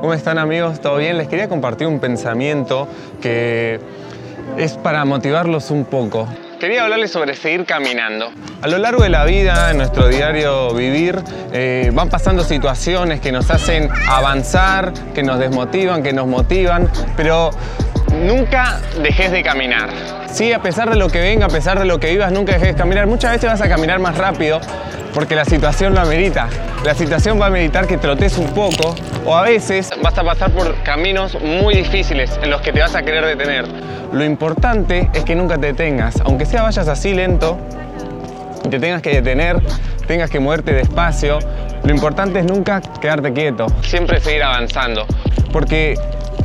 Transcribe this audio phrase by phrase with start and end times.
[0.00, 0.80] ¿Cómo están amigos?
[0.80, 1.18] ¿Todo bien?
[1.18, 2.88] Les quería compartir un pensamiento
[3.20, 3.78] que
[4.56, 6.26] es para motivarlos un poco.
[6.58, 8.30] Quería hablarles sobre seguir caminando.
[8.62, 11.18] A lo largo de la vida, en nuestro diario vivir,
[11.52, 17.50] eh, van pasando situaciones que nos hacen avanzar, que nos desmotivan, que nos motivan, pero
[18.26, 19.90] nunca dejes de caminar.
[20.32, 22.68] Sí, a pesar de lo que venga, a pesar de lo que vivas, nunca dejes
[22.68, 23.06] de caminar.
[23.06, 24.62] Muchas veces vas a caminar más rápido
[25.12, 26.48] porque la situación lo amerita.
[26.84, 28.94] La situación va a meditar que trotes un poco
[29.26, 32.94] o a veces vas a pasar por caminos muy difíciles en los que te vas
[32.94, 33.66] a querer detener.
[34.12, 37.58] Lo importante es que nunca te detengas, aunque sea vayas así lento
[38.64, 39.60] y te tengas que detener,
[40.06, 41.38] tengas que moverte despacio,
[41.84, 45.04] lo importante es nunca quedarte quieto, siempre seguir avanzando,
[45.52, 45.96] porque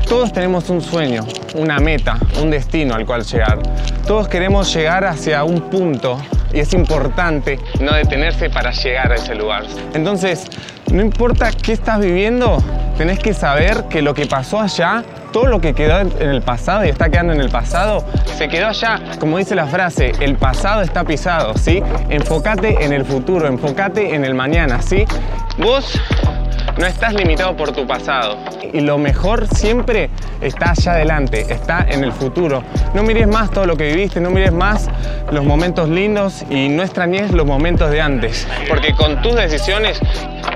[0.05, 3.59] todos tenemos un sueño, una meta, un destino al cual llegar.
[4.05, 6.19] Todos queremos llegar hacia un punto
[6.53, 9.63] y es importante no detenerse para llegar a ese lugar.
[9.93, 10.45] Entonces,
[10.91, 12.57] no importa qué estás viviendo,
[12.97, 16.85] tenés que saber que lo que pasó allá, todo lo que quedó en el pasado
[16.85, 18.05] y está quedando en el pasado,
[18.37, 19.01] se quedó allá.
[19.19, 21.83] Como dice la frase, el pasado está pisado, ¿sí?
[22.09, 25.05] Enfócate en el futuro, enfócate en el mañana, ¿sí?
[25.57, 25.99] Vos
[26.77, 28.37] no estás limitado por tu pasado.
[28.73, 30.09] Y lo mejor siempre
[30.41, 32.63] está allá adelante, está en el futuro.
[32.93, 34.89] No mires más todo lo que viviste, no mires más
[35.31, 38.47] los momentos lindos y no extrañes los momentos de antes.
[38.67, 39.99] Porque con tus decisiones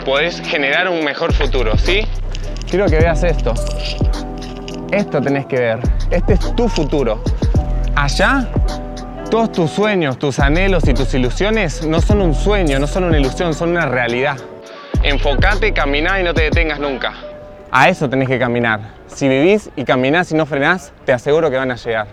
[0.05, 2.05] podés generar un mejor futuro, ¿sí?
[2.69, 3.53] Quiero que veas esto.
[4.91, 5.79] Esto tenés que ver.
[6.09, 7.23] Este es tu futuro.
[7.95, 8.47] Allá
[9.29, 13.19] todos tus sueños, tus anhelos y tus ilusiones no son un sueño, no son una
[13.19, 14.37] ilusión, son una realidad.
[15.01, 17.13] Enfocate, caminá y no te detengas nunca.
[17.71, 18.81] A eso tenés que caminar.
[19.07, 22.07] Si vivís y caminás y no frenás, te aseguro que van a llegar.